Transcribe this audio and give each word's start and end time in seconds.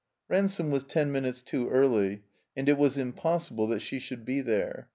Ransome 0.29 0.71
was 0.71 0.83
ten 0.83 1.11
minutes 1.11 1.43
too 1.43 1.69
early, 1.69 2.23
and 2.57 2.67
it 2.67 2.75
was 2.79 2.97
im 2.97 3.13
possible 3.13 3.67
that 3.67 3.83
she 3.83 3.99
shotdd 3.99 4.25
be 4.25 4.41
there. 4.41 4.89